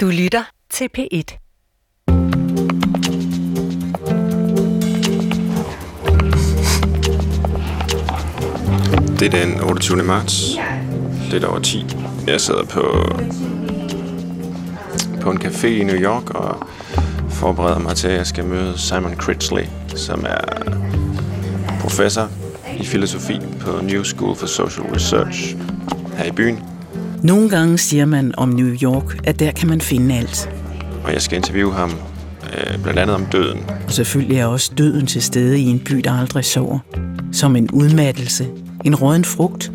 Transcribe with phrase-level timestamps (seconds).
[0.00, 1.08] Du lytter til P1.
[9.18, 10.02] Det er den 28.
[10.02, 10.56] marts.
[11.30, 11.86] Det over 10.
[12.26, 12.80] Jeg sidder på,
[15.20, 16.68] på en café i New York og
[17.30, 19.64] forbereder mig til, at jeg skal møde Simon Critchley,
[19.96, 20.40] som er
[21.80, 22.28] professor
[22.80, 25.56] i filosofi på New School for Social Research
[26.16, 26.77] her i byen.
[27.22, 30.50] Nogle gange siger man om New York, at der kan man finde alt.
[31.04, 31.90] Og jeg skal interviewe ham
[32.42, 33.58] øh, blandt andet om døden.
[33.86, 36.78] Og selvfølgelig er også døden til stede i en by, der aldrig sover.
[37.32, 38.48] Som en udmattelse,
[38.84, 39.72] en råden frugt,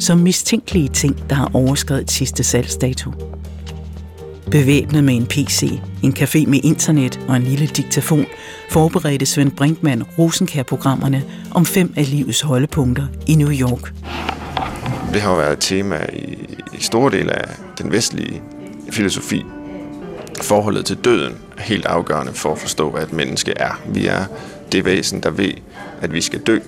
[0.00, 3.10] som mistænkelige ting, der har overskrevet sidste salgsdato.
[4.50, 8.26] Bevæbnet med en PC, en café med internet og en lille diktafon,
[8.70, 11.22] forberedte Svend Brinkmann Rosenkær-programmerne
[11.54, 13.92] om fem af livets holdepunkter i New York.
[15.12, 18.42] Det har jo været et tema i, i store dele af den vestlige
[18.90, 19.44] filosofi.
[20.42, 23.80] Forholdet til døden er helt afgørende for at forstå, hvad et menneske er.
[23.88, 24.24] Vi er
[24.72, 25.52] det væsen, der ved,
[26.00, 26.58] at vi skal dø.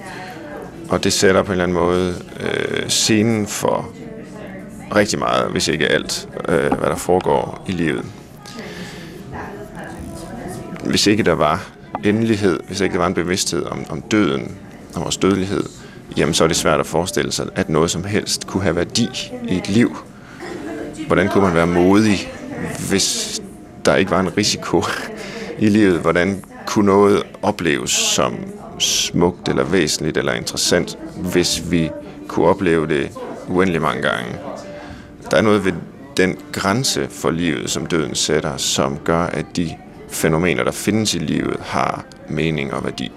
[0.89, 3.89] Og det sætter på en eller anden måde øh, scenen for
[4.95, 8.05] rigtig meget, hvis ikke alt, øh, hvad der foregår i livet.
[10.85, 11.69] Hvis ikke der var
[12.05, 14.57] endelighed, hvis ikke der var en bevidsthed om, om døden,
[14.95, 15.65] om vores dødelighed,
[16.17, 19.09] jamen så er det svært at forestille sig, at noget som helst kunne have værdi
[19.49, 19.97] i et liv.
[21.07, 22.33] Hvordan kunne man være modig,
[22.89, 23.41] hvis
[23.85, 24.85] der ikke var en risiko
[25.59, 26.01] i livet?
[26.01, 28.35] Hvordan kunne noget opleves som
[28.79, 31.91] smukt eller væsentligt eller interessant, hvis vi
[32.29, 33.11] kunne opleve det
[33.49, 34.37] uendelig mange gange?
[35.31, 35.73] Der er noget ved
[36.17, 39.75] den grænse for livet, som døden sætter, som gør, at de
[40.09, 43.13] fænomener, der findes i livet, har mening og værdi.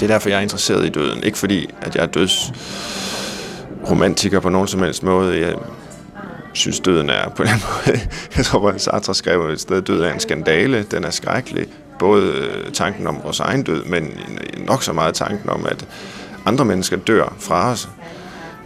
[0.00, 1.22] Det er derfor, jeg er interesseret i døden.
[1.22, 5.40] Ikke fordi, at jeg er dødsromantiker på nogen som helst måde.
[5.40, 5.54] Jeg
[6.52, 8.00] synes, døden er på den måde...
[8.36, 10.86] Jeg tror, at Sartre skrev et sted, død er en skandale.
[10.90, 11.66] Den er skrækkelig.
[11.98, 14.10] Både øh, tanken om vores egen død, men
[14.66, 15.86] nok så meget tanken om, at
[16.46, 17.88] andre mennesker dør fra os.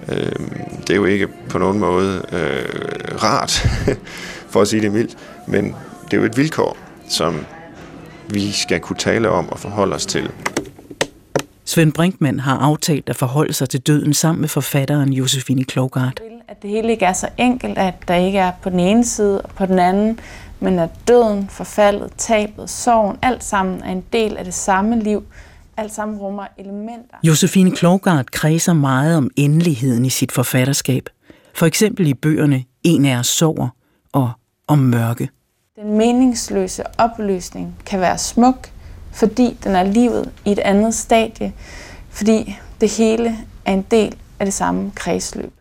[0.09, 2.65] Øhm, det er jo ikke på nogen måde øh,
[3.23, 3.69] rart,
[4.53, 5.17] for at sige det mildt,
[5.47, 5.65] men
[6.05, 6.77] det er jo et vilkår,
[7.09, 7.47] som
[8.29, 10.31] vi skal kunne tale om og forholde os til.
[11.71, 16.21] Svend Brinkmann har aftalt at forholde sig til døden sammen med forfatteren Josefine Klogart.
[16.49, 19.43] At det hele ikke er så enkelt, at der ikke er på den ene side
[19.43, 20.21] og på den anden,
[20.61, 25.25] men at døden, forfaldet, tabet, sorgen, alt sammen er en del af det samme liv,
[25.77, 27.17] alt sammen rummer elementer.
[27.23, 31.09] Josefine Klogart kredser meget om endeligheden i sit forfatterskab.
[31.55, 33.69] For eksempel i bøgerne En af os sover
[34.13, 34.31] og
[34.67, 35.29] Om mørke.
[35.77, 38.69] Den meningsløse opløsning kan være smuk,
[39.13, 41.53] fordi den er livet i et andet stadie,
[42.11, 45.53] fordi det hele er en del af det samme kredsløb.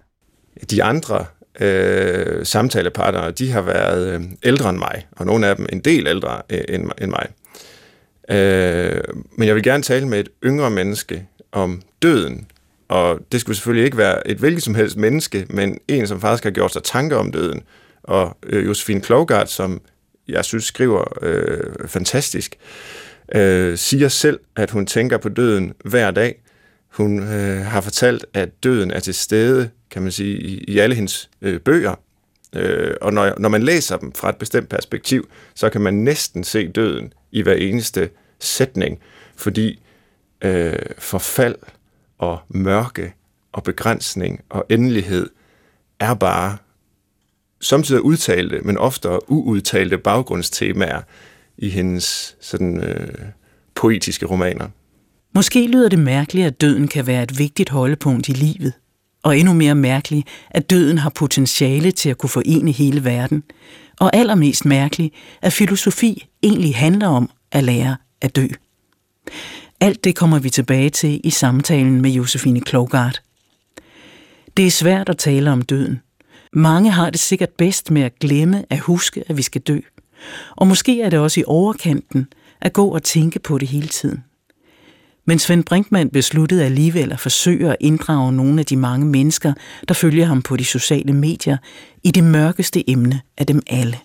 [0.70, 1.26] De andre
[1.60, 6.08] øh, samtalepartnere, de har været øh, ældre end mig, og nogle af dem en del
[6.08, 7.28] ældre øh, end, end mig.
[8.38, 9.02] Øh,
[9.38, 12.48] men jeg vil gerne tale med et yngre menneske om døden,
[12.88, 16.44] og det skulle selvfølgelig ikke være et hvilket som helst menneske, men en, som faktisk
[16.44, 17.62] har gjort sig tanker om døden.
[18.04, 19.82] Og øh, Josefine Klogart, som
[20.28, 26.12] jeg synes skriver øh, fantastisk, øh, Øh, siger selv, at hun tænker på døden hver
[26.12, 26.42] dag.
[26.90, 30.96] Hun øh, har fortalt, at døden er til stede, kan man sige, i, i alle
[30.96, 31.96] hendes øh, bøger.
[32.56, 36.44] Øh, og når, når man læser dem fra et bestemt perspektiv, så kan man næsten
[36.44, 39.00] se døden i hver eneste sætning,
[39.36, 39.82] fordi
[40.42, 41.56] øh, forfald
[42.18, 43.14] og mørke
[43.52, 45.30] og begrænsning og endelighed
[46.00, 46.58] er bare
[47.62, 51.02] samtidig udtalte, men oftere uudtalte baggrundstemaer
[51.62, 53.08] i hendes sådan øh,
[53.76, 54.68] poetiske romaner.
[55.36, 58.74] Måske lyder det mærkeligt, at døden kan være et vigtigt holdepunkt i livet.
[59.24, 63.44] Og endnu mere mærkeligt, at døden har potentiale til at kunne forene hele verden.
[64.00, 68.48] Og allermest mærkeligt, at filosofi egentlig handler om at lære at dø.
[69.80, 73.22] Alt det kommer vi tilbage til i samtalen med Josefine Klogart.
[74.58, 76.00] Det er svært at tale om døden.
[76.54, 79.80] Mange har det sikkert bedst med at glemme at huske, at vi skal dø.
[80.56, 82.28] Og måske er det også i overkanten
[82.62, 84.24] at gå og tænke på det hele tiden.
[85.26, 89.54] Men Svend Brinkmann besluttede alligevel at forsøge at inddrage nogle af de mange mennesker,
[89.88, 91.58] der følger ham på de sociale medier,
[92.04, 93.98] i det mørkeste emne af dem alle.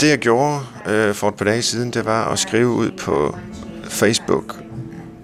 [0.00, 3.38] Det jeg gjorde øh, for et par dage siden, det var at skrive ud på
[3.84, 4.62] Facebook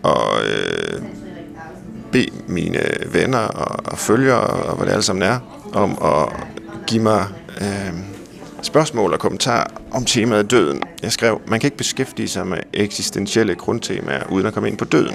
[0.02, 1.02] og øh,
[2.12, 2.80] bede mine
[3.12, 5.38] venner og, og følgere, og hvad det alle sammen er,
[5.72, 6.46] om at
[6.86, 7.26] give mig
[7.60, 8.17] øh,
[8.62, 10.82] spørgsmål og kommentarer om temaet døden.
[11.02, 14.84] Jeg skrev, man kan ikke beskæftige sig med eksistentielle grundtemaer uden at komme ind på
[14.84, 15.14] døden.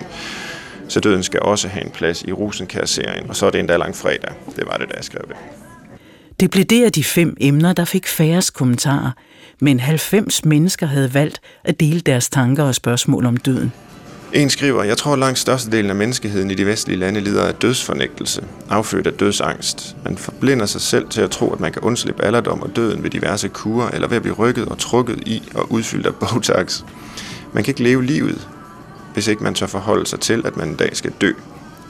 [0.88, 3.96] Så døden skal også have en plads i Rosenkær-serien, og så er det endda lang
[3.96, 4.34] fredag.
[4.56, 5.36] Det var det, da jeg skrev det.
[6.40, 9.12] Det blev det af de fem emner, der fik færrest kommentarer,
[9.62, 13.72] men 90 mennesker havde valgt at dele deres tanker og spørgsmål om døden.
[14.34, 18.44] En skriver, jeg tror langt størstedelen af menneskeheden i de vestlige lande lider af dødsfornægtelse,
[18.70, 19.96] affødt af dødsangst.
[20.04, 23.10] Man forblinder sig selv til at tro, at man kan undslippe alderdom og døden ved
[23.10, 26.84] diverse kurer, eller ved at blive rykket og trukket i og udfyldt af Botox.
[27.54, 28.48] Man kan ikke leve livet,
[29.14, 31.32] hvis ikke man tør forholde sig til, at man en dag skal dø.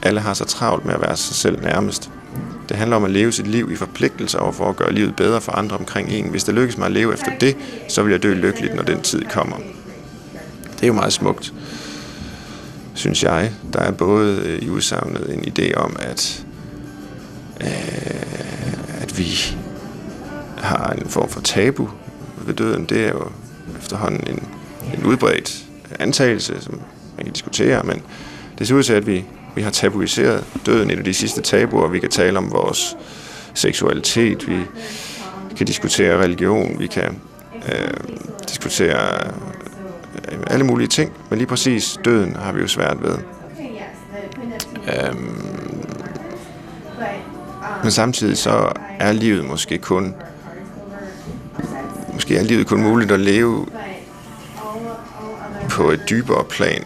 [0.02, 2.10] Alle har så travlt med at være sig selv nærmest.
[2.68, 5.40] Det handler om at leve sit liv i forpligtelse over for at gøre livet bedre
[5.40, 6.28] for andre omkring en.
[6.28, 7.56] Hvis det lykkes mig at leve efter det,
[7.88, 9.56] så vil jeg dø lykkeligt, når den tid kommer.
[10.74, 11.52] Det er jo meget smukt
[12.94, 13.52] synes jeg.
[13.72, 16.46] Der er både øh, i udsagnet en idé om, at,
[17.60, 19.56] øh, at vi
[20.58, 21.88] har en form for tabu
[22.46, 22.84] ved døden.
[22.84, 23.28] Det er jo
[23.78, 24.48] efterhånden en,
[24.98, 25.64] en udbredt
[25.98, 26.80] antagelse, som
[27.16, 28.02] man kan diskutere, men
[28.58, 29.24] det ser ud til, at vi,
[29.54, 31.88] vi har tabuiseret døden, et af de sidste tabuer.
[31.88, 32.96] Vi kan tale om vores
[33.54, 34.58] seksualitet, vi
[35.56, 37.20] kan diskutere religion, vi kan
[37.68, 37.94] øh,
[38.48, 39.32] diskutere
[40.46, 43.18] alle mulige ting, men lige præcis døden har vi jo svært ved.
[45.08, 45.54] Øhm,
[47.82, 50.14] men samtidig så er livet måske kun
[52.12, 53.66] måske er livet kun muligt at leve
[55.70, 56.84] på et dybere plan,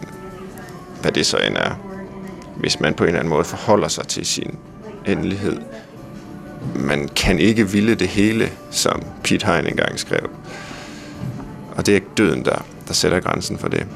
[1.01, 1.71] hvad det så end er,
[2.55, 4.57] hvis man på en eller anden måde forholder sig til sin
[5.05, 5.57] endelighed.
[6.75, 10.29] Man kan ikke ville det hele, som Pete Hein engang skrev.
[11.75, 13.87] Og det er døden, der der sætter grænsen for det.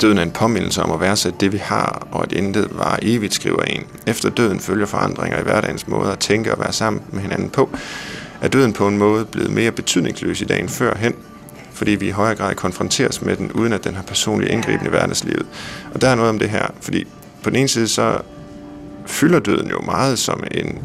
[0.00, 3.34] Døden er en påmindelse om at værdsætte det, vi har, og at intet var evigt,
[3.34, 3.84] skriver en.
[4.06, 7.70] Efter døden følger forandringer i hverdagens måde at tænke og være sammen med hinanden på.
[8.40, 11.14] Er døden på en måde blevet mere betydningsløs i dagen førhen,
[11.72, 14.90] fordi vi i højere grad konfronteres med den, uden at den har personlig indgriben i
[14.90, 15.46] hverdagslivet.
[15.94, 17.04] Og der er noget om det her, fordi
[17.42, 18.18] på den ene side så
[19.06, 20.78] fylder døden jo meget som en,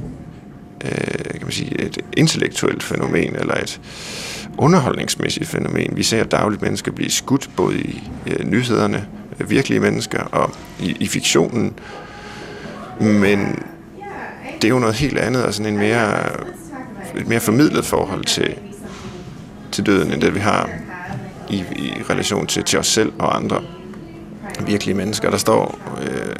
[0.84, 3.81] øh, kan man sige, et intellektuelt fænomen, eller et,
[4.58, 5.92] underholdningsmæssigt fænomen.
[5.96, 9.06] Vi ser dagligt mennesker blive skudt, både i øh, nyhederne,
[9.40, 11.74] øh, virkelige mennesker, og i, i fiktionen.
[13.00, 13.60] Men
[14.62, 16.18] det er jo noget helt andet, og sådan en mere,
[17.18, 18.56] et mere formidlet forhold til,
[19.72, 20.70] til døden, end det vi har
[21.50, 23.62] i, i relation til, til os selv og andre
[24.66, 25.30] virkelige mennesker.
[25.30, 26.36] Der står, øh,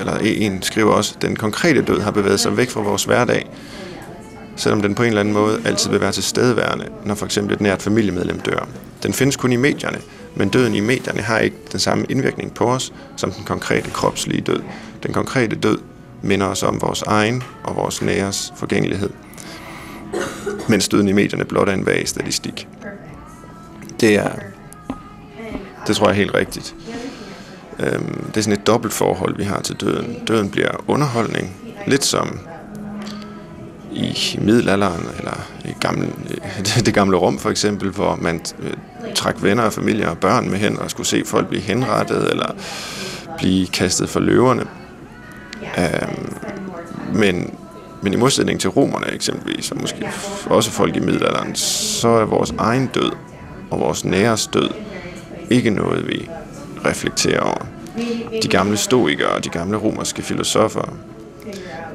[0.00, 3.46] eller en skriver også, den konkrete død har bevæget sig væk fra vores hverdag,
[4.56, 7.60] selvom den på en eller anden måde altid vil være tilstedeværende, når for eksempel et
[7.60, 8.68] nært familiemedlem dør.
[9.02, 9.98] Den findes kun i medierne,
[10.34, 14.40] men døden i medierne har ikke den samme indvirkning på os, som den konkrete kropslige
[14.40, 14.62] død.
[15.02, 15.78] Den konkrete død
[16.22, 19.10] minder os om vores egen og vores næres forgængelighed,
[20.68, 22.68] mens døden i medierne blot er en vag statistik.
[24.00, 24.30] Det er,
[25.86, 26.74] det tror jeg er helt rigtigt.
[27.78, 30.24] Øhm, det er sådan et dobbelt forhold, vi har til døden.
[30.28, 31.56] Døden bliver underholdning,
[31.86, 32.38] lidt som
[33.94, 36.08] i middelalderen, eller i gamle,
[36.86, 38.72] det gamle rum for eksempel, hvor man øh,
[39.14, 42.54] trak venner og familier og børn med hen og skulle se folk blive henrettet eller
[43.38, 44.64] blive kastet for løverne.
[45.78, 46.32] Øhm,
[47.14, 47.54] men,
[48.02, 50.08] men i modsætning til romerne eksempelvis, og måske
[50.46, 53.12] også folk i middelalderen, så er vores egen død
[53.70, 54.70] og vores næres død
[55.50, 56.28] ikke noget, vi
[56.84, 57.66] reflekterer over.
[58.42, 60.96] De gamle stoikere og de gamle romerske filosofer,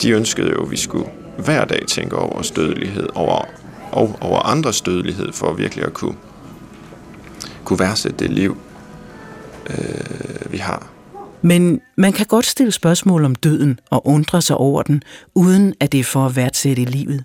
[0.02, 1.06] de ønskede jo, at vi skulle
[1.40, 3.46] hver dag tænker over vores dødelighed, over,
[3.92, 6.16] og over andres dødelighed, for virkelig at kunne,
[7.64, 8.58] kunne værdsætte det liv,
[9.70, 10.88] øh, vi har.
[11.42, 15.04] Men man kan godt stille spørgsmål om døden og undre sig over den,
[15.36, 17.24] uden at det er for at værdsætte livet.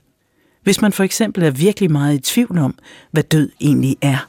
[0.63, 2.75] Hvis man for eksempel er virkelig meget i tvivl om,
[3.11, 4.29] hvad død egentlig er.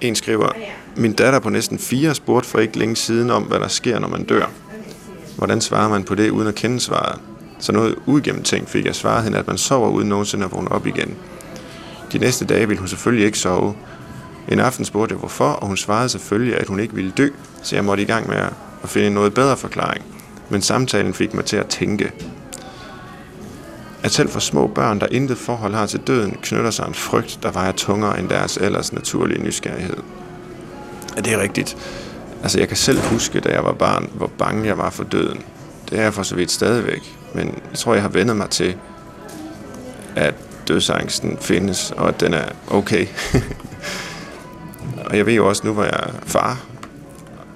[0.00, 0.48] En skriver,
[0.96, 4.08] min datter på næsten fire spurgte for ikke længe siden om, hvad der sker, når
[4.08, 4.50] man dør.
[5.36, 7.20] Hvordan svarer man på det, uden at kende svaret?
[7.58, 10.86] Så noget uigennemtænkt fik jeg svaret hende, at man sover uden nogensinde at vågne op
[10.86, 11.16] igen.
[12.12, 13.74] De næste dage ville hun selvfølgelig ikke sove.
[14.48, 17.28] En aften spurgte jeg hvorfor, og hun svarede selvfølgelig, at hun ikke ville dø,
[17.62, 18.36] så jeg måtte i gang med
[18.82, 20.04] at finde noget bedre forklaring.
[20.50, 22.12] Men samtalen fik mig til at tænke.
[24.02, 27.38] At selv for små børn, der intet forhold har til døden, knytter sig en frygt,
[27.42, 29.96] der vejer tungere end deres ellers naturlige nysgerrighed.
[31.16, 31.76] Ja, det er rigtigt?
[32.42, 35.42] Altså, jeg kan selv huske, da jeg var barn, hvor bange jeg var for døden.
[35.90, 37.16] Det er jeg for så vidt stadigvæk.
[37.36, 38.76] Men jeg tror, jeg har vendet mig til,
[40.16, 40.34] at
[40.68, 43.06] dødsangsten findes, og at den er okay.
[45.06, 46.60] og jeg ved jo også nu, hvor jeg er far,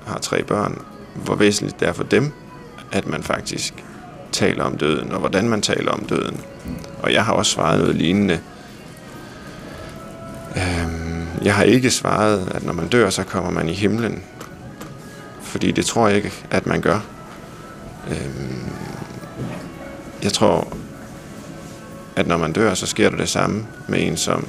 [0.07, 0.83] har tre børn,
[1.15, 2.33] hvor væsentligt det er for dem,
[2.93, 3.85] at man faktisk
[4.33, 6.41] taler om døden, og hvordan man taler om døden.
[7.03, 8.41] Og jeg har også svaret noget lignende.
[10.57, 14.23] Øhm, jeg har ikke svaret, at når man dør, så kommer man i himlen.
[15.43, 17.01] Fordi det tror jeg ikke, at man gør.
[18.11, 18.71] Øhm,
[20.23, 20.77] jeg tror,
[22.17, 24.47] at når man dør, så sker der det samme med en, som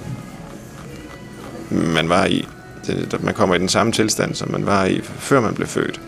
[1.70, 2.48] man var i.
[2.88, 6.02] Det, man kommer i den samme tilstand, som man var i, før man blev født.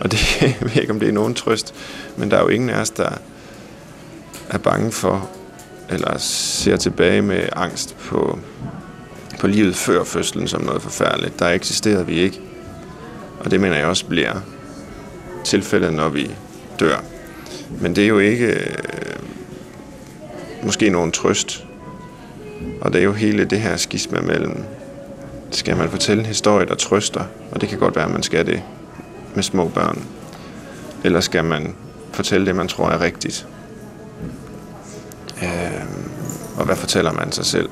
[0.00, 1.74] Og det jeg ved ikke, om det er nogen trøst,
[2.16, 3.10] men der er jo ingen af os, der
[4.48, 5.30] er bange for,
[5.88, 8.38] eller ser tilbage med angst på,
[9.40, 11.38] på livet før fødslen som noget forfærdeligt.
[11.38, 12.40] Der eksisterede vi ikke.
[13.40, 14.34] Og det mener jeg også bliver
[15.44, 16.30] tilfældet, når vi
[16.80, 17.13] dør.
[17.80, 19.16] Men det er jo ikke øh,
[20.62, 21.66] måske nogen trøst.
[22.80, 24.64] Og det er jo hele det her skisma mellem,
[25.50, 28.46] skal man fortælle en historie, der trøster, og det kan godt være, at man skal
[28.46, 28.62] det
[29.34, 30.02] med små børn.
[31.04, 31.74] Eller skal man
[32.12, 33.46] fortælle det, man tror er rigtigt?
[35.42, 35.84] Øh,
[36.56, 37.68] og hvad fortæller man sig selv?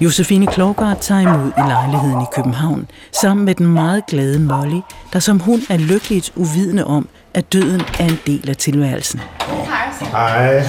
[0.00, 4.80] Josefine Klogart tager imod i lejligheden i København, sammen med den meget glade Molly,
[5.12, 9.20] der som hun er lykkeligt uvidende om, at døden er en del af tilværelsen.
[9.20, 9.56] Hej.
[10.00, 10.58] Hej.
[10.58, 10.68] Hej.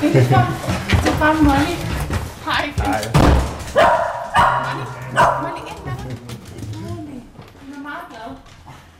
[0.00, 1.74] Det er frem, Molly.
[2.44, 2.72] Hej.
[2.76, 3.00] Hej.
[3.00, 3.34] Er.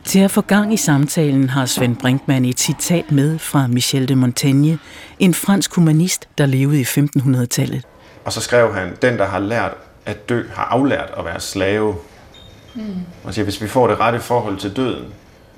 [0.04, 4.16] Til at få gang i samtalen har Svend Brinkmann et citat med fra Michel de
[4.16, 4.78] Montaigne,
[5.18, 7.82] en fransk humanist, der levede i 1500-tallet.
[8.24, 9.72] Og så skrev han, den der har lært
[10.06, 11.96] at dø, har aflært at være slave.
[12.74, 12.96] Mm.
[13.24, 15.14] Og siger, hvis vi får det rette forhold til døden,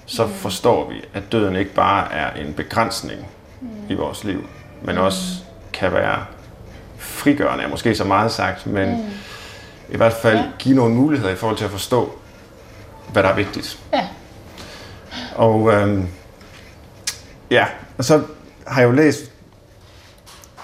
[0.07, 0.33] så mm.
[0.33, 3.27] forstår vi, at døden ikke bare er en begrænsning
[3.61, 3.69] mm.
[3.89, 4.49] i vores liv,
[4.83, 5.01] men mm.
[5.01, 5.23] også
[5.73, 6.25] kan være
[6.99, 9.11] frigørende, er måske så meget sagt, men mm.
[9.89, 10.45] i hvert fald ja.
[10.59, 12.19] give nogle muligheder i forhold til at forstå,
[13.13, 13.79] hvad der er vigtigt.
[13.93, 14.09] Ja.
[15.35, 16.09] Og øhm,
[17.51, 17.67] ja,
[17.99, 18.23] og så
[18.67, 19.33] har jeg jo læst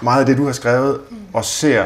[0.02, 1.16] meget af det, du har skrevet, mm.
[1.32, 1.84] og ser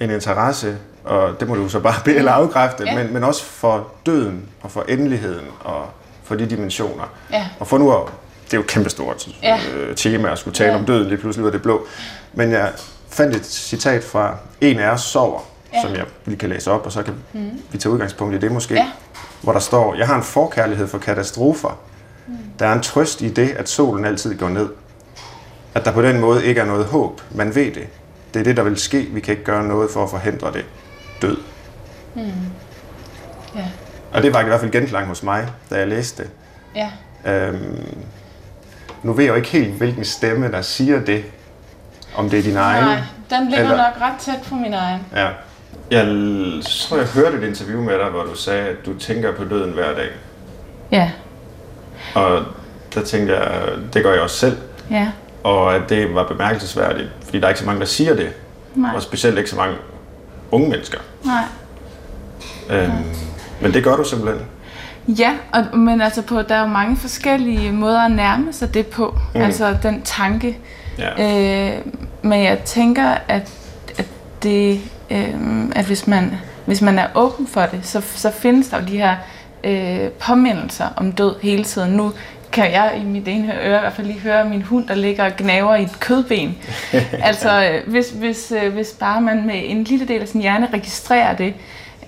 [0.00, 2.94] en interesse, og det må du så bare bede eller afkræfte, ja.
[2.94, 5.86] men, men også for døden, og for endeligheden, og
[6.24, 7.04] for de dimensioner.
[7.32, 7.46] Ja.
[7.60, 8.02] Og for nu at,
[8.44, 9.58] det er jo et kæmpestort Ja.
[9.76, 10.78] øh, tema at skulle tale Ja.
[10.78, 11.86] om døden lige pludselig ud af det blå.
[12.34, 12.72] Men jeg
[13.10, 15.40] fandt et citat fra En af os sover,
[15.74, 15.82] Ja.
[15.82, 17.50] som jeg lige kan læse op, og så kan mm.
[17.72, 18.74] vi tage udgangspunkt i det måske.
[18.74, 18.86] Ja.
[19.42, 21.78] Hvor der står, jeg har en forkærlighed for katastrofer.
[22.26, 22.34] Mm.
[22.58, 24.68] Der er en trøst i det, at solen altid går ned.
[25.76, 27.20] At der på den måde ikke er noget håb.
[27.30, 27.86] Man ved det.
[28.34, 29.06] Det er det, der vil ske.
[29.10, 30.64] Vi kan ikke gøre noget for at forhindre det.
[31.22, 31.36] Død.
[33.56, 33.64] Ja.
[34.12, 36.30] Og det var i hvert fald genklang hos mig, da jeg læste det.
[36.74, 36.90] Ja.
[37.32, 37.84] Øhm,
[39.02, 41.24] nu ved jeg jo ikke helt, hvilken stemme, der siger det.
[42.16, 42.84] Om det er din egen.
[42.84, 42.98] Nej,
[43.30, 45.00] den ligger Eller- nok ret tæt på min egen.
[45.16, 45.28] Ja.
[45.90, 46.06] Jeg
[46.88, 49.72] tror, jeg hørte et interview med dig, hvor du sagde, at du tænker på døden
[49.72, 50.08] hver dag.
[50.92, 51.10] Ja.
[52.14, 52.42] Og
[52.94, 53.62] der tænkte jeg,
[53.94, 54.56] det gør jeg også selv.
[54.90, 55.08] Ja.
[55.46, 58.28] Og at det var bemærkelsesværdigt, fordi der er ikke så mange, der siger det.
[58.74, 58.90] Nej.
[58.94, 59.74] Og specielt ikke så mange
[60.50, 60.98] unge mennesker.
[61.24, 61.42] Nej.
[62.70, 62.92] Øhm,
[63.60, 64.46] men det gør du simpelthen.
[65.08, 68.86] Ja, og, men altså på, der er jo mange forskellige måder at nærme sig det
[68.86, 69.18] på.
[69.34, 69.40] Mm.
[69.40, 70.58] Altså den tanke.
[70.98, 71.74] Ja.
[71.76, 71.80] Øh,
[72.22, 73.52] men jeg tænker, at,
[73.98, 74.06] at,
[74.42, 75.34] det, øh,
[75.76, 76.34] at hvis, man,
[76.64, 79.16] hvis man er åben for det, så, så findes der jo de her
[79.64, 81.92] øh, påmindelser om død hele tiden.
[81.92, 82.12] Nu
[82.52, 85.24] kan jeg i mit ene øre i hvert fald lige høre min hund, der ligger
[85.24, 86.56] og gnaver i et kødben.
[87.28, 90.68] altså, øh, hvis, hvis, øh, hvis bare man med en lille del af sin hjerne
[90.72, 91.54] registrerer det,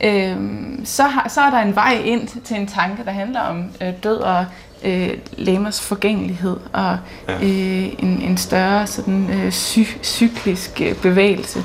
[0.04, 0.36] øh,
[0.84, 3.92] så, har, så er der en vej ind til en tanke, der handler om øh,
[4.02, 4.44] død og
[4.84, 7.34] øh, læmers forgængelighed og Ja.
[7.34, 7.42] øh,
[7.98, 11.64] en, en større sådan, øh, sy- cyklisk øh, bevægelse.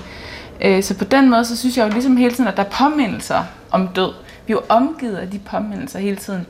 [0.62, 2.70] Øh, så på den måde, så synes jeg jo ligesom hele tiden, at der er
[2.70, 4.12] påmindelser om død.
[4.48, 6.46] Vi er jo omgivet af de påmindelser hele tiden.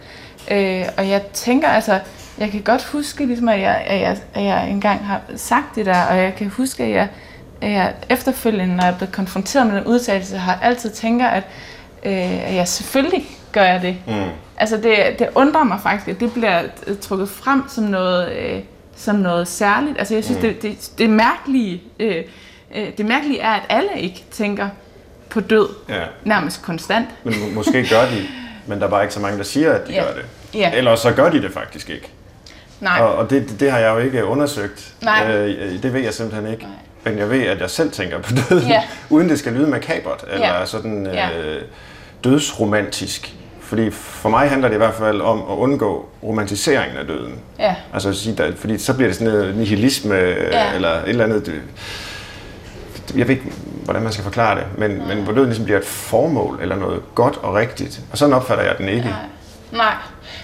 [0.52, 2.00] Øh, og jeg tænker altså,
[2.38, 5.86] jeg kan godt huske, ligesom, at, jeg, at, jeg, at jeg engang har sagt det
[5.86, 7.08] der, og jeg kan huske, at jeg,
[7.62, 11.44] at jeg efterfølgende, når jeg er blevet konfronteret med den udtalelse, har altid tænker, at,
[12.04, 13.96] øh, at jeg selvfølgelig gør jeg det.
[14.08, 14.14] Mm.
[14.58, 16.62] Altså det, det undrer mig faktisk, at det bliver
[17.02, 18.60] trukket frem som noget, øh,
[18.96, 20.00] som noget særligt.
[20.00, 20.48] Altså jeg synes, mm.
[20.48, 22.24] det, det, det mærkelige, øh,
[22.76, 24.70] øh, det mærkelige er, at alle ikke tænker
[25.30, 26.02] på død Ja.
[26.24, 27.08] nærmest konstant.
[27.24, 28.28] Men må- måske gør de,
[28.68, 30.02] men der er bare ikke så mange, der siger, at de Ja.
[30.04, 30.26] gør det.
[30.60, 30.72] Ja.
[30.74, 32.08] Ellers så gør de det faktisk ikke.
[32.82, 33.00] Nej.
[33.02, 34.94] Og, og det, det har jeg jo ikke undersøgt.
[35.02, 35.32] Nej.
[35.32, 36.64] Øh, det ved jeg simpelthen ikke.
[36.64, 36.72] Nej.
[37.04, 38.84] Men jeg ved, at jeg selv tænker på døden, Ja.
[39.10, 40.66] uden det skal lyde makabert, eller Ja.
[40.66, 41.62] sådan øh,
[42.24, 43.34] dødsromantisk.
[43.62, 47.34] Fordi for mig handler det i hvert fald om at undgå romantiseringen af døden.
[47.60, 47.76] Ja.
[47.94, 50.74] Altså at sige, der, fordi så bliver det sådan noget nihilisme, ja.
[50.76, 51.46] Eller et eller andet...
[51.46, 51.62] Det,
[53.16, 53.52] jeg ved ikke,
[53.84, 57.02] hvordan man skal forklare det, men, men hvor døden ligesom bliver et formål, eller noget
[57.16, 58.02] godt og rigtigt.
[58.12, 59.06] Og sådan opfatter jeg den ikke.
[59.10, 59.16] Nej.
[59.72, 59.96] Nej.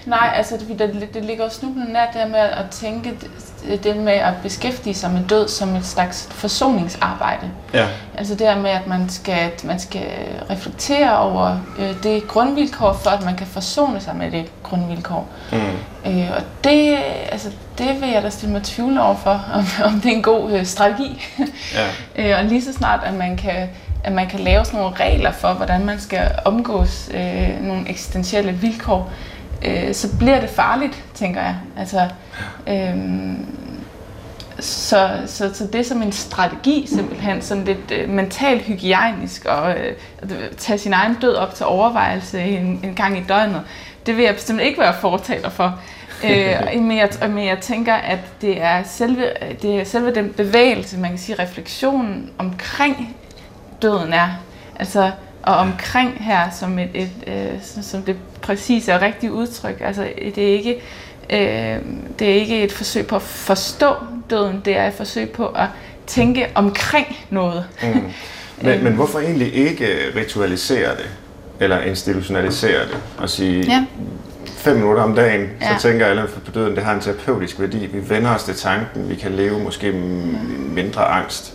[0.10, 4.14] Nej, altså det, det, det ligger snublende nær det med at tænke det, det med
[4.14, 7.52] at beskæftige sig med død som et slags forsoningsarbejde.
[7.74, 7.88] Ja.
[8.18, 10.08] Altså det med, at man skal, man skal
[10.50, 15.28] reflektere over øh, det grundvilkår, for at man kan forsone sig med det grundvilkår.
[15.52, 16.12] Mm.
[16.12, 16.98] Øh, og det,
[17.32, 20.24] altså, det vil jeg da stille mig tvivl over for, om, om det er en
[20.24, 21.26] god øh, strategi.
[21.74, 21.88] Ja.
[22.32, 23.70] øh, og lige så snart, at man kan
[24.04, 28.52] at man kan lave sådan nogle regler for, hvordan man skal omgås øh, nogle eksistentielle
[28.52, 29.12] vilkår,
[29.66, 31.56] øh, så bliver det farligt, tænker jeg.
[31.78, 32.10] Altså,
[32.68, 32.96] øh,
[34.60, 39.72] så, så, så det er som en strategi simpelthen, sådan lidt øh, mentalt hygiejnisk, og
[39.72, 43.62] øh, at tage sin egen død op til overvejelse en, en gang i døgnet,
[44.06, 45.80] det vil jeg bestemt ikke være fortaler for.
[46.24, 46.56] øh,
[46.88, 49.26] men, jeg, men jeg tænker, at det er, selve,
[49.62, 53.18] det er selve den bevægelse, man kan sige, refleksionen omkring
[53.82, 54.30] døden er.
[54.80, 55.12] Altså,
[55.50, 59.82] og omkring her som, et, et, øh, som det præcise og rigtige udtryk.
[59.82, 60.82] Altså, det er ikke
[61.30, 61.78] øh,
[62.20, 63.96] det er ikke et forsøg på at forstå
[64.30, 65.68] døden, det er et forsøg på at
[66.08, 67.66] tænke omkring noget.
[67.84, 68.02] Mm.
[68.62, 71.10] Men, men hvorfor egentlig ikke ritualisere det,
[71.60, 73.86] eller institutionalisere det, og sige, ja.
[74.48, 75.78] fem minutter om dagen, ja.
[75.78, 77.86] så tænker alle på døden, det har en terapeutisk værdi.
[77.86, 79.92] Vi vender os til tanken, vi kan leve måske
[80.76, 81.54] mindre angst.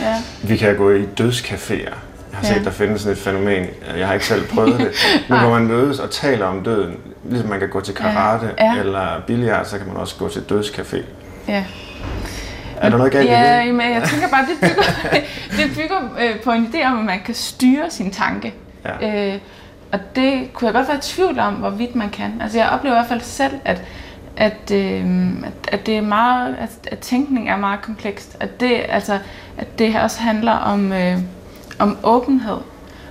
[0.00, 0.22] Ja.
[0.42, 1.94] Vi kan gå i dødscaféer.
[2.34, 2.58] Jeg har ja.
[2.58, 3.66] set, der findes sådan et fænomen.
[3.96, 4.90] Jeg har ikke selv prøvet det.
[5.28, 6.96] Men hvor man mødes og taler om døden.
[7.24, 8.74] Ligesom man kan gå til karate ja.
[8.74, 8.80] Ja.
[8.80, 11.02] eller billiard, så kan man også gå til dødscafé.
[11.48, 11.64] Ja.
[12.76, 13.74] Er der noget galt ja, i det?
[13.74, 14.82] men jeg tænker bare, det bygger,
[15.58, 18.54] det bygger øh, på en idé om, at man kan styre sin tanke.
[19.00, 19.32] Ja.
[19.34, 19.38] Øh,
[19.92, 22.32] og det kunne jeg godt være i tvivl om, hvorvidt man kan.
[22.40, 23.82] Altså jeg oplever i hvert fald selv, at
[24.36, 28.36] at, øh, at, at det er meget, at, at tænkning er meget komplekst.
[28.40, 29.18] At det, altså,
[29.58, 31.18] at det også handler om, øh,
[31.78, 32.58] om åbenhed.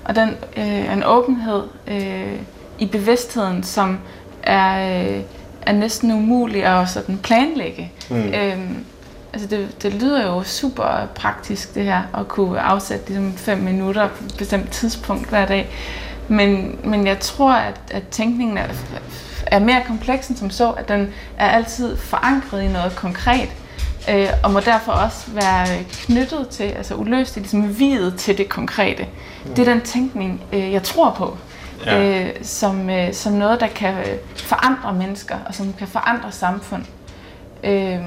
[0.04, 2.40] Og den, øh, en åbenhed øh,
[2.80, 4.00] i bevidstheden, som
[4.44, 5.22] er, øh,
[5.62, 7.92] er næsten umulig at sådan planlægge.
[8.10, 8.16] Mm.
[8.16, 8.58] Øh,
[9.34, 14.08] altså det, det lyder jo super praktisk det her, at kunne afsætte ligesom fem minutter
[14.08, 15.70] på et bestemt tidspunkt hver dag.
[16.28, 18.68] Men, men jeg tror, at, at tænkningen er,
[19.48, 23.50] er mere kompleks end som så, at den er altid forankret i noget konkret,
[24.10, 29.08] øh, og må derfor også være knyttet til, altså uløst, ligesom videt til det konkrete.
[29.46, 29.56] Mm.
[29.56, 31.38] Det er den tænkning, øh, jeg tror på,
[31.86, 32.24] ja.
[32.24, 33.94] øh, som, øh, som noget, der kan
[34.36, 36.84] forandre mennesker, og som kan forandre samfund.
[37.64, 38.00] Øh,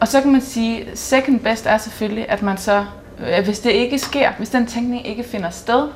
[0.00, 2.84] og så kan man sige, second best er selvfølgelig, at man så,
[3.18, 5.88] øh, hvis det ikke sker, hvis den tænkning ikke finder sted,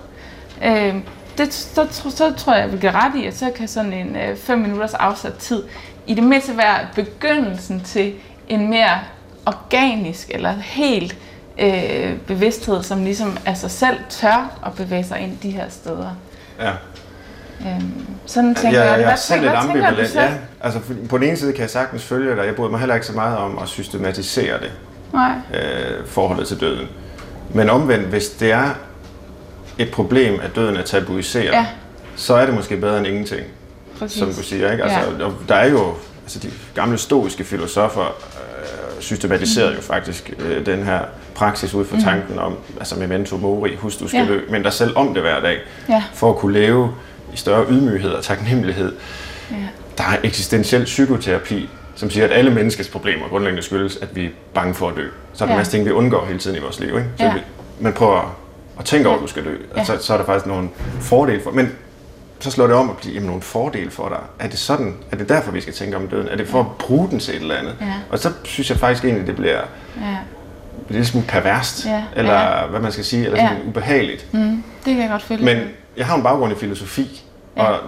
[0.64, 0.94] øh,
[1.38, 3.92] det, så, så, så tror jeg, jeg vil give ret i, at så kan sådan
[3.92, 5.62] en 5 øh, minutters afsat tid
[6.06, 8.14] i det mindste være begyndelsen til
[8.48, 8.98] en mere
[9.46, 11.16] organisk eller helt
[11.58, 16.16] øh, bevidsthed, som ligesom af sig selv tør at bevæge sig ind de her steder.
[16.60, 16.70] Ja.
[17.60, 19.00] Øhm, sådan tænker ja, jeg.
[19.00, 20.14] Jeg er selv lidt ambivalent.
[20.14, 22.46] Ja, altså på den ene side kan jeg sagtens følge dig.
[22.46, 24.72] Jeg bryder mig heller ikke så meget om at systematisere det.
[25.12, 25.32] Nej.
[25.54, 26.88] Øh, forholdet til døden.
[27.54, 28.70] Men omvendt, hvis det er
[29.78, 31.66] et problem, at døden er tabuiseret, ja.
[32.16, 33.42] så er det måske bedre end ingenting.
[33.98, 34.18] Præcis.
[34.18, 34.84] Som du siger, ikke?
[34.84, 35.30] Altså, ja.
[35.48, 38.16] Der er jo altså de gamle stoiske filosofer
[39.02, 39.76] systematiserede mm.
[39.76, 41.00] jo faktisk øh, den her
[41.34, 42.02] praksis ud fra mm.
[42.02, 44.26] tanken om, altså memento mori, husk du skal ja.
[44.26, 46.02] dø, men der selv om det hver dag, ja.
[46.14, 46.94] for at kunne leve
[47.34, 48.92] i større ydmyghed og taknemmelighed.
[49.50, 49.56] Ja.
[49.98, 54.30] Der er eksistentiel psykoterapi, som siger, at alle menneskets problemer grundlæggende skyldes, at vi er
[54.54, 55.08] bange for at dø.
[55.32, 55.56] Så er der ja.
[55.56, 56.88] en masse ting, vi undgår hele tiden i vores liv.
[56.88, 57.04] Ikke?
[57.18, 57.34] Så ja.
[57.34, 57.40] vi,
[57.80, 58.38] man prøver
[58.78, 59.56] at tænke over, at du skal dø.
[59.76, 59.84] Ja.
[59.84, 60.68] Så, så er der faktisk nogle
[61.00, 61.72] fordele for Men
[62.42, 64.18] så slår det om at blive jamen, nogle fordele for dig.
[64.38, 64.94] Er det sådan?
[65.10, 66.28] Er det derfor, vi skal tænke om døden?
[66.28, 66.64] Er det for ja.
[66.64, 67.76] at bruge den til et eller andet?
[67.80, 67.94] Ja.
[68.10, 69.60] Og så synes jeg faktisk egentlig, det bliver
[70.00, 70.16] ja.
[70.88, 72.02] lidt smule perverst, ja.
[72.16, 72.66] eller ja.
[72.66, 73.68] hvad man skal sige, eller sådan ja.
[73.68, 74.34] ubehageligt.
[74.34, 75.44] Mm, det kan jeg godt følge.
[75.44, 75.58] Men
[75.96, 77.24] jeg har en baggrund i filosofi,
[77.56, 77.62] ja.
[77.62, 77.80] og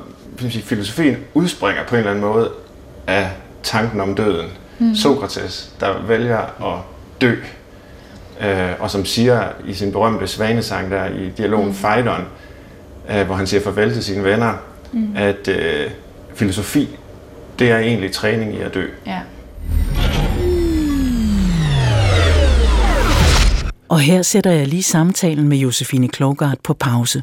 [0.62, 2.50] filosofien udspringer på en eller anden måde
[3.06, 3.30] af
[3.62, 4.50] tanken om døden.
[4.78, 4.94] Mm.
[4.94, 6.38] Sokrates, der vælger
[6.74, 6.80] at
[7.20, 7.34] dø,
[8.40, 11.74] øh, og som siger i sin berømte svanesang der i dialogen mm.
[11.74, 12.24] Phaidon,
[13.10, 14.52] øh, hvor han siger farvel til sine venner,
[14.92, 15.16] mm.
[15.16, 15.90] at øh,
[16.34, 16.88] filosofi,
[17.58, 18.86] det er egentlig træning i at dø.
[19.06, 19.20] Ja.
[23.88, 27.22] Og her sætter jeg lige samtalen med Josefine Klogart på pause.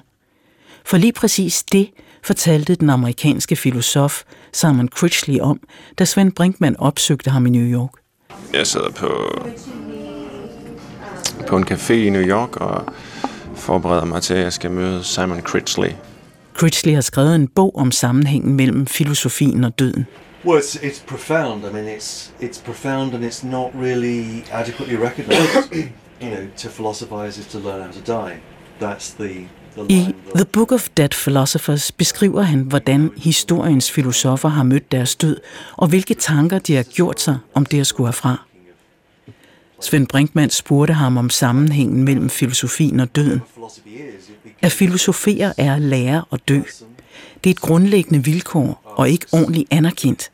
[0.85, 1.89] For lige præcis det
[2.23, 4.21] fortalte den amerikanske filosof
[4.53, 5.59] Simon Critchley om,
[5.99, 7.91] da Svend Brinkmann opsøgte ham i New York.
[8.53, 9.09] Jeg sidder på,
[11.47, 12.85] på en café i New York og
[13.61, 15.89] forbereder mig til, at jeg skal møde Simon Critchley.
[16.53, 20.05] Critchley har skrevet en bog om sammenhængen mellem filosofien og døden.
[20.45, 21.65] Well, it's, it's profound.
[21.65, 25.73] I mean, it's it's profound, and it's not really adequately recognized.
[26.21, 28.35] you know, to philosophize is to learn how to die.
[28.79, 29.47] That's the
[29.77, 35.37] I The Book of Dead Philosophers beskriver han, hvordan historiens filosofer har mødt deres død,
[35.77, 38.45] og hvilke tanker de har gjort sig om det at skulle herfra.
[39.81, 43.41] Svend Brinkmann spurgte ham om sammenhængen mellem filosofien og døden.
[44.61, 46.61] At filosofere er at lære og dø.
[47.43, 50.31] Det er et grundlæggende vilkår og ikke ordentligt anerkendt.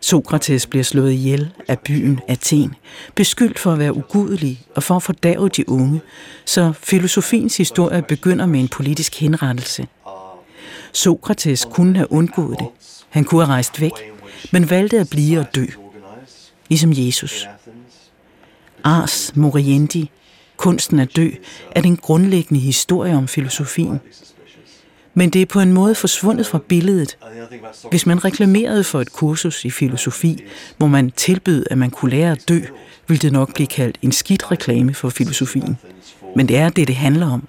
[0.00, 2.74] Sokrates bliver slået ihjel af byen Athen,
[3.14, 6.00] beskyldt for at være ugudelig og for at fordave de unge,
[6.44, 9.86] så filosofiens historie begynder med en politisk henrettelse.
[10.92, 12.66] Sokrates kunne have undgået det.
[13.08, 13.92] Han kunne have rejst væk,
[14.52, 15.66] men valgte at blive og dø,
[16.68, 17.46] ligesom Jesus.
[18.84, 20.10] Ars Moriendi,
[20.56, 21.30] kunsten at dø,
[21.70, 24.00] er den grundlæggende historie om filosofien.
[25.14, 27.18] Men det er på en måde forsvundet fra billedet.
[27.90, 30.42] Hvis man reklamerede for et kursus i filosofi,
[30.76, 32.60] hvor man tilbød, at man kunne lære at dø,
[33.08, 35.78] ville det nok blive kaldt en skidt reklame for filosofien.
[36.36, 37.48] Men det er det, det handler om.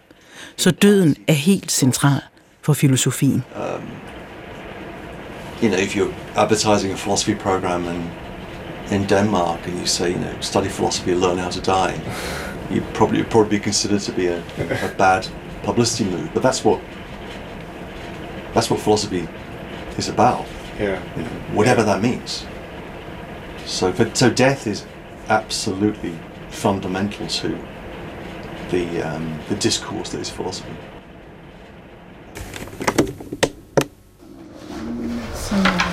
[0.58, 2.22] Så døden er helt central
[2.62, 3.44] for filosofien.
[3.56, 3.82] Um,
[5.64, 8.02] you know, if you're advertising a philosophy program and
[8.92, 11.96] in Denmark and you say, you know, study philosophy and learn how to die,
[12.70, 14.44] you probably probably be considered to be a,
[14.86, 15.28] a bad
[15.64, 16.30] publicity move.
[16.34, 16.80] But that's what
[18.54, 19.28] That's what philosophy
[19.98, 20.46] is about.
[20.80, 21.00] Yeah.
[21.16, 21.94] You know, whatever yeah.
[21.94, 22.46] that means.
[23.66, 24.86] So, for, so death is
[25.30, 26.14] absolutely
[26.50, 27.48] fundamental to
[28.70, 30.76] the um, the discourse that is philosophy.
[35.34, 35.91] Så,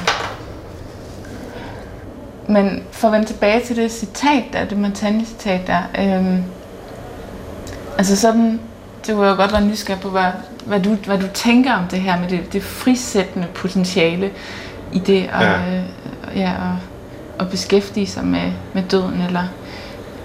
[2.49, 6.45] men for at vende tilbage til det citat der, det Montaigne-citat der, øhm,
[7.99, 8.61] altså sådan,
[9.07, 10.31] det var jo godt være nysgerrig på, hvad,
[10.67, 14.31] hvad du, hvad du tænker om det her med det, det frisættende potentiale
[14.93, 15.77] i det at, ja.
[15.77, 15.85] Øh,
[16.37, 16.77] ja, at,
[17.41, 19.45] at beskæftige sig med, med døden, eller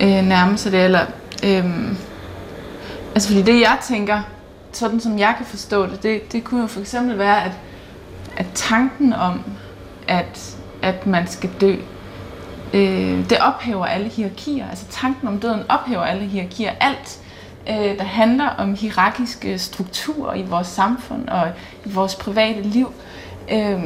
[0.01, 1.05] øh, nærme sig det, eller
[1.43, 1.65] øh,
[3.15, 4.21] altså fordi det jeg tænker,
[4.71, 7.51] sådan som jeg kan forstå det, det, det kunne jo for eksempel være, at,
[8.37, 9.41] at tanken om,
[10.07, 11.75] at, at man skal dø,
[12.73, 14.69] øh, det ophæver alle hierarkier.
[14.69, 16.71] Altså tanken om døden ophæver alle hierarkier.
[16.79, 17.19] Alt
[17.69, 21.49] øh, der handler om hierarkiske strukturer i vores samfund og
[21.85, 22.93] i vores private liv,
[23.51, 23.81] øh,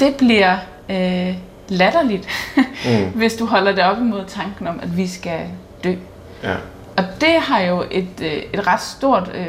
[0.00, 0.56] det bliver
[0.90, 1.36] øh,
[1.68, 3.08] latterligt, mm.
[3.18, 5.40] hvis du holder det op imod tanken om, at vi skal
[5.84, 5.94] dø.
[6.42, 6.54] Ja.
[6.96, 9.46] Og det har jo et, øh, et ret stort øh,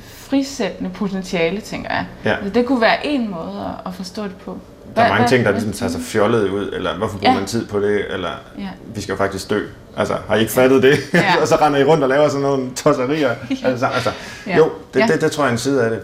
[0.00, 2.06] frisættende potentiale, tænker jeg.
[2.24, 2.34] Ja.
[2.34, 4.58] Altså, det kunne være en måde at, at forstå det på.
[4.96, 7.38] Der er mange ting, der ligesom tager sig fjollet ud, eller hvorfor bruger ja.
[7.38, 8.68] man tid på det, eller ja.
[8.94, 9.66] vi skal jo faktisk dø.
[9.96, 10.98] Altså, har I ikke fattet det?
[11.14, 11.34] Ja.
[11.40, 13.28] og så render I rundt og laver sådan nogle tosserier.
[13.62, 13.68] ja.
[13.68, 14.10] altså, altså,
[14.46, 14.56] ja.
[14.56, 15.06] Jo, det, ja.
[15.06, 16.00] det, det tror jeg er en side af det.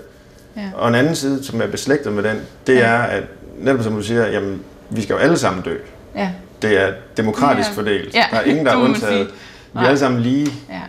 [0.56, 0.62] Ja.
[0.74, 2.80] Og en anden side, som er beslægtet med den, det ja.
[2.80, 3.22] er, at
[3.58, 5.76] netop som du siger, jamen, vi skal jo alle sammen dø.
[6.16, 6.30] Ja.
[6.62, 7.74] Det er demokratisk ja.
[7.74, 8.14] fordelt.
[8.14, 8.24] Ja.
[8.30, 9.30] Der er ingen, der er undtaget.
[9.72, 10.52] Vi er alle sammen lige.
[10.70, 10.80] Ja.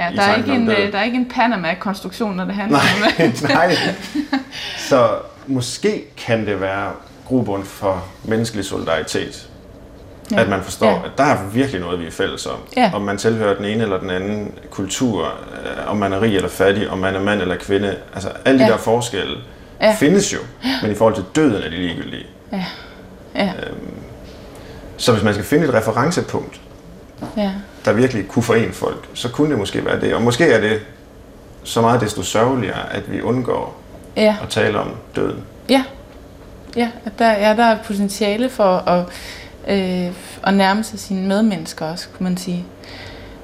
[0.00, 3.32] Ja, der er, ikke en, der er ikke en Panama-konstruktion, når det handler nej, om
[3.32, 3.42] det.
[3.48, 3.76] nej.
[4.78, 5.08] Så
[5.46, 6.92] måske kan det være
[7.30, 9.48] grobund for menneskelig solidaritet.
[10.30, 10.40] Ja.
[10.40, 10.96] At man forstår, ja.
[11.04, 12.58] at der er virkelig noget, vi er fælles om.
[12.76, 12.90] Ja.
[12.94, 16.48] Om man tilhører den ene eller den anden kultur, øh, om man er rig eller
[16.48, 17.96] fattig, om man er mand eller kvinde.
[18.14, 18.70] Altså alle de ja.
[18.70, 19.36] der forskelle
[19.80, 19.94] ja.
[19.98, 20.38] findes jo,
[20.82, 22.26] men i forhold til døden er de ligegyldige.
[22.52, 22.64] Ja.
[23.34, 23.46] Ja.
[23.46, 23.94] Øhm,
[24.96, 26.60] så hvis man skal finde et referencepunkt,
[27.36, 27.50] ja.
[27.84, 30.14] der virkelig kunne forene folk, så kunne det måske være det.
[30.14, 30.80] Og måske er det
[31.64, 33.80] så meget desto sørgeligere, at vi undgår
[34.16, 34.36] ja.
[34.42, 35.44] at tale om døden.
[35.68, 35.84] Ja,
[36.76, 39.04] ja der, ja, der er potentiale for at
[39.68, 42.64] øh, at nærme sig sine medmennesker også, kunne man sige.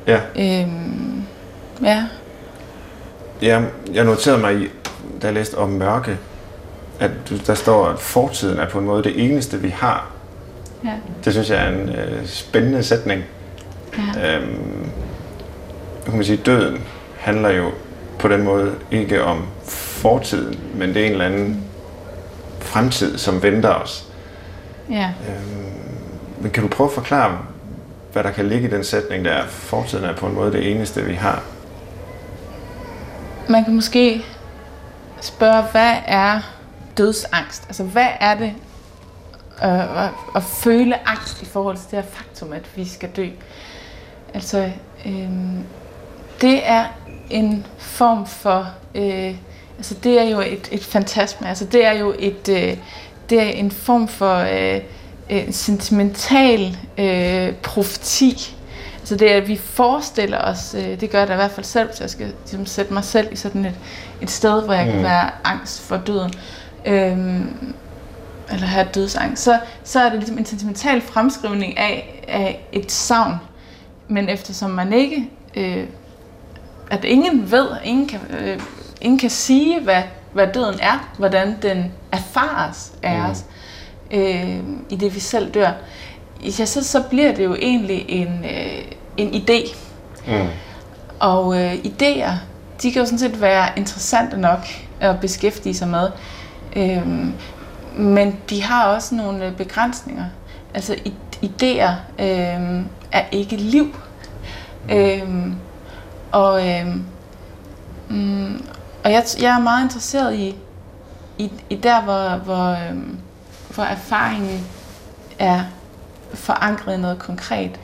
[0.07, 0.21] Ja.
[0.39, 1.23] Øhm,
[1.83, 2.05] ja.
[3.43, 3.63] Ja,
[3.93, 4.69] jeg noterede mig, i,
[5.23, 6.19] da jeg læste om mørke,
[7.01, 7.11] at
[7.47, 10.11] der står, at fortiden er på en måde det eneste, vi har.
[10.85, 10.93] Ja.
[11.25, 13.25] Det synes jeg er en øh, spændende sætning.
[14.17, 14.37] Ja.
[14.37, 14.91] Øhm,
[16.05, 16.81] kan man sige, døden
[17.19, 17.71] handler jo
[18.19, 21.66] på den måde ikke om fortiden, men det er en eller anden
[22.67, 24.07] fremtid, som venter os.
[24.91, 25.11] Ja.
[25.29, 25.67] Øhm,
[26.41, 27.39] men kan du prøve at forklare,
[28.13, 30.71] hvad der kan ligge i den sætning, der er, fortiden er på en måde det
[30.71, 31.43] eneste, vi har?
[33.49, 34.25] Man kan måske
[35.21, 36.41] spørge, hvad er
[36.99, 37.65] dødsangst?
[37.67, 38.53] Altså, hvad er det
[39.65, 43.29] øh, at, at føle angst i forhold til det her faktum, at vi skal dø?
[44.35, 44.71] Altså,
[45.07, 45.31] øh,
[46.41, 46.85] det er
[47.31, 48.69] en form for...
[48.95, 49.35] Øh,
[49.77, 51.49] altså, det er jo et, et fantasme.
[51.49, 52.49] Altså, det er jo et...
[52.49, 52.77] Øh,
[53.31, 54.35] det er en form for...
[54.37, 54.81] Øh,
[55.31, 58.57] øh, sentimental øh, profeti.
[59.01, 61.67] Altså det er, at vi forestiller os, øh, det gør jeg da i hvert fald
[61.67, 63.75] selv, så jeg skal ligesom, sætte mig selv i sådan et,
[64.23, 64.93] et sted, hvor jeg mm.
[64.93, 66.33] kan være angst for døden,
[66.87, 67.41] øh,
[68.53, 73.35] eller have dødsangst, så, så er det ligesom en sentimental fremskrivning af, af et savn.
[74.09, 75.85] Men eftersom man ikke øh,
[76.91, 78.61] at ingen ved, ingen kan, øh,
[79.01, 83.45] ingen kan sige, hvad, hvad døden er, hvordan den erfares af os,
[84.11, 84.59] øh,
[84.91, 85.71] i det vi selv dør,
[86.59, 88.85] ja, så, så bliver det jo egentlig en, øh,
[89.17, 89.77] en idé.
[90.27, 90.49] Mm.
[91.21, 92.33] Og øh, idéer,
[92.83, 94.67] de kan jo sådan set være interessante nok
[95.01, 96.09] at beskæftige sig med.
[96.77, 97.33] Øhm,
[97.97, 100.25] men de har også nogle øh, begrænsninger.
[100.75, 100.97] Altså
[101.43, 103.97] idéer øhm, er ikke liv.
[104.91, 105.55] Øhm,
[106.33, 107.05] og øhm,
[108.09, 108.65] mm,
[109.07, 110.57] og jeg, jeg er meget interesseret i,
[111.39, 113.19] i, i der, hvor, hvor, øhm,
[113.75, 114.67] hvor erfaringen
[115.39, 115.61] er
[116.35, 117.81] forankret i noget konkret.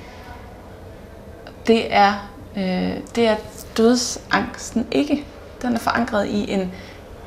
[1.67, 3.37] Det er, øh, det er
[3.77, 5.25] dødsangsten ikke.
[5.63, 6.73] Den er forankret i en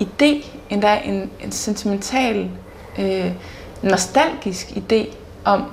[0.02, 2.50] idé, endda en, en sentimental,
[3.00, 3.32] øh,
[3.82, 5.06] nostalgisk idé
[5.46, 5.64] om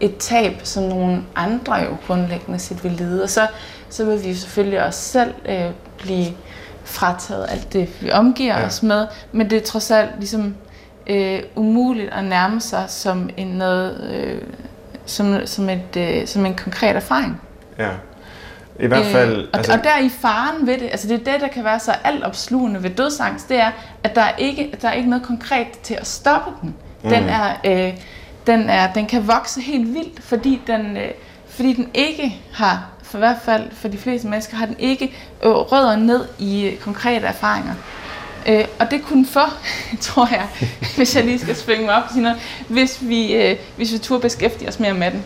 [0.00, 3.22] et tab, som nogle andre jo grundlæggende set vil lide.
[3.22, 3.46] Og så,
[3.90, 6.32] så vil vi selvfølgelig også selv øh, blive
[6.84, 8.66] frataget alt det, vi omgiver Ja.
[8.66, 10.54] os med, men det er trods alt ligesom
[11.06, 14.42] øh, umuligt at nærme sig som en noget, øh,
[15.06, 17.40] som, som, et, øh, som en konkret erfaring.
[17.78, 17.88] Ja.
[18.80, 19.36] I hvert fald...
[19.36, 21.48] Øh, og, altså, og der er i faren ved det, altså det er det, der
[21.48, 23.70] kan være så altopslugende ved dødsangst, det er,
[24.04, 26.74] at der er ikke, der er ikke noget konkret til at stoppe den.
[27.02, 27.28] Den, Mm.
[27.28, 27.94] er, øh,
[28.46, 31.10] den, er, den kan vokse helt vildt, fordi den, øh,
[31.48, 35.12] fordi den ikke har, for i hvert fald for de fleste mennesker, har den ikke
[35.42, 37.74] øh, rødder ned i øh, konkrete erfaringer.
[38.46, 39.40] Øh, og det kunne få,
[40.00, 40.48] tror jeg,
[40.96, 43.98] hvis jeg lige skal svinge mig op og sige noget, hvis vi, øh, hvis vi
[43.98, 45.24] turde beskæftige os mere med den.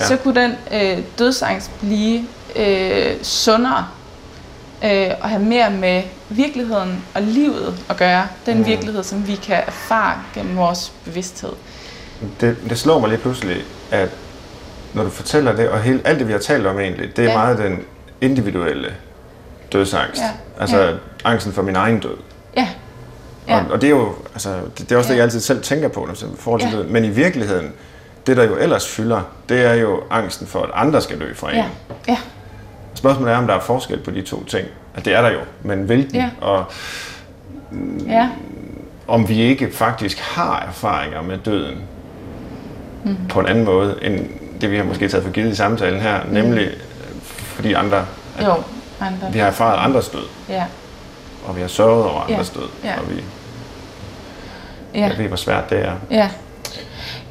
[0.00, 0.06] Ja.
[0.06, 2.24] Så kunne den øh, dødsangst blive
[2.56, 3.86] øh, sundere
[4.84, 8.28] øh, og have mere med virkeligheden og livet at gøre.
[8.46, 8.66] Den mm.
[8.66, 11.52] virkelighed, som vi kan erfare gennem vores bevidsthed.
[12.40, 14.10] det, det slår mig lige pludselig, at
[14.94, 17.28] når du fortæller det, og hele, alt det, vi har talt om egentlig, det er
[17.30, 17.36] ja.
[17.36, 17.78] Meget den
[18.20, 18.88] individuelle
[19.72, 20.22] dødsangst.
[20.22, 20.30] Ja.
[20.60, 20.92] Altså Ja.
[21.24, 22.16] angsten for min egen død.
[22.56, 22.68] Ja,
[23.48, 23.56] Ja.
[23.58, 25.12] Og, og det er jo altså, det, det er også ja.
[25.12, 26.76] det, jeg altid selv tænker på, når jeg forhold til Ja.
[26.76, 26.84] død.
[26.84, 27.72] Men i virkeligheden,
[28.26, 31.50] det der jo ellers fylder, det er jo angsten for, at andre skal dø fra
[31.50, 31.56] en.
[31.56, 31.64] ja,
[32.08, 32.16] ja,
[32.94, 34.66] Spørgsmålet er, om der er forskel på de to ting.
[34.94, 36.14] At det er der jo, men hvilken?
[36.14, 36.30] Ja.
[36.40, 36.64] Og
[38.06, 38.28] ja,
[39.08, 41.78] om vi ikke faktisk har erfaringer med døden
[43.04, 43.16] mm.
[43.28, 44.26] på en anden måde, end
[44.60, 46.30] det vi har måske taget for givet i samtalen her, mm.
[46.32, 46.70] nemlig
[47.32, 48.06] fordi andre,
[48.38, 48.54] at jo,
[49.00, 49.32] andre.
[49.32, 50.64] vi har erfaret andres død, Ja,
[51.46, 52.32] og vi har sørget over Ja.
[52.32, 53.00] andres død, Ja.
[53.00, 53.24] og vi,
[54.94, 55.00] ja.
[55.08, 55.92] jeg ved, hvor svært det er.
[56.10, 56.30] Ja.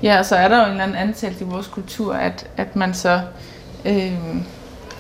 [0.04, 2.76] Ja, og så er der jo en eller anden antagelse i vores kultur, at, at
[2.76, 3.22] man så
[3.86, 4.12] øh,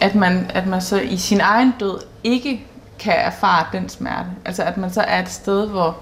[0.01, 2.61] at man, at man så i sin egen død ikke
[2.99, 4.25] kan erfare den smerte.
[4.45, 5.97] Altså at man så er et sted, hvor,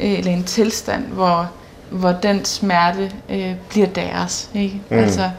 [0.00, 1.50] øh, eller en tilstand, hvor,
[1.90, 4.50] hvor den smerte øh, bliver deres.
[4.54, 4.80] Ikke?
[4.90, 4.98] Mm.
[4.98, 5.30] Altså,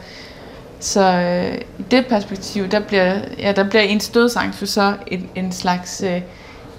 [0.80, 5.28] så øh, i det perspektiv, der bliver, ja, der bliver ens dødsangst jo så en,
[5.34, 6.20] en slags øh,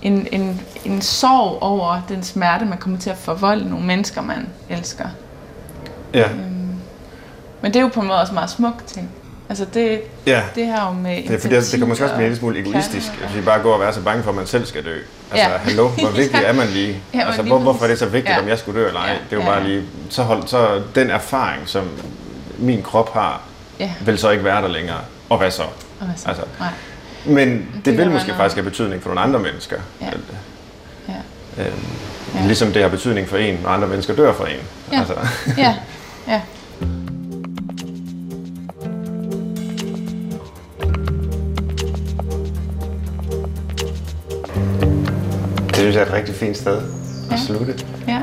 [0.02, 4.48] en, en, en sorg over den smerte, man kommer til at forvolde nogle mennesker, man
[4.70, 5.06] elsker.
[6.14, 6.28] Ja,
[7.62, 9.10] Men det er jo på en måde også meget smukt ting.
[9.50, 10.42] Altså det, ja.
[10.56, 12.60] det har jo med Det, er fordi, det kan måske også blive en lille smule
[12.60, 14.96] egoistisk, at vi bare går og være så bange for, at man selv skal dø.
[15.32, 15.58] Altså, Ja.
[15.58, 17.02] hallo, hvor vigtig er man lige?
[17.14, 18.42] men altså, hvor, hvorfor er det så vigtigt, Ja.
[18.42, 19.08] om jeg skulle dø eller ej?
[19.08, 19.68] Ja, Det er jo ja, bare ja.
[19.68, 21.90] lige, så, hold, så den erfaring, som
[22.58, 23.42] min krop har,
[23.80, 24.98] Ja, vil så ikke være der længere.
[25.30, 25.64] Og hvad så?
[25.64, 26.28] og hvad så?
[26.30, 26.70] Altså, Nej.
[27.26, 29.76] Men det, det vil måske noget- faktisk have betydning for nogle andre mennesker.
[30.02, 30.08] Ja.
[30.08, 30.18] At,
[31.58, 31.64] Ja.
[31.66, 31.74] Øhm,
[32.36, 32.46] Ja.
[32.46, 34.56] Ligesom det har betydning for en, når andre mennesker dør for en.
[34.92, 35.00] Ja.
[35.00, 35.14] Altså,
[35.58, 35.76] Ja,
[36.28, 36.42] ja.
[45.68, 46.84] det synes jeg er et rigtig fint sted at
[47.32, 47.38] Ja.
[47.38, 47.76] slutte.
[48.08, 48.22] ja.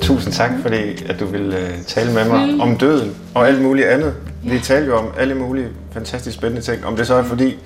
[0.00, 3.86] Tusind tak, fordi at du ville uh, tale med mig om døden og alt muligt
[3.88, 4.14] andet.
[4.42, 6.86] Vi talte jo om alle mulige fantastisk spændende ting.
[6.86, 7.56] Om det så er fordi,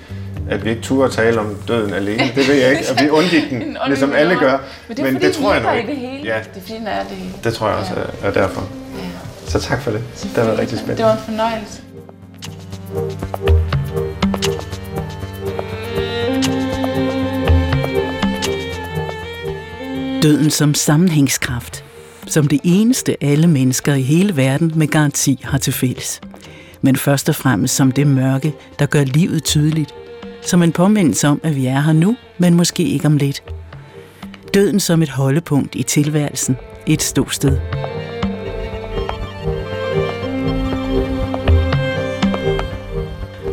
[0.49, 2.89] at vi ikke turde tale om døden alene, det ved jeg ikke.
[2.89, 4.57] At vi undgik den, En ligesom alle gør.
[4.87, 5.89] Men det er fordi, det tror jeg nu ikke.
[5.89, 6.23] det hele.
[6.23, 7.33] Ja, Det er fordi, den er det hele.
[7.43, 8.61] det tror jeg også er, er derfor.
[8.97, 9.49] Ja.
[9.49, 10.01] Så tak for det.
[10.23, 10.97] Det været rigtig spændende.
[10.97, 11.81] Det var en fornøjelse.
[20.23, 21.85] Døden som sammenhængskraft.
[22.27, 26.21] Som det eneste alle mennesker i hele verden med garanti har til fælles.
[26.85, 29.93] Men først og fremmest som det mørke, der gør livet tydeligt.
[30.41, 33.43] Som en påmindelse om, at vi er her nu, men måske ikke om lidt.
[34.53, 36.57] Døden som et holdepunkt i tilværelsen.
[36.87, 37.57] Et ståsted.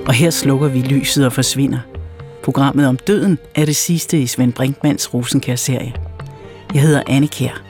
[0.06, 1.78] Og her slukker vi lyset og forsvinder.
[2.42, 5.94] Programmet om døden er det sidste i Svend Brinkmans Rosenkær-serie.
[6.74, 7.69] Jeg hedder Anne Kjær.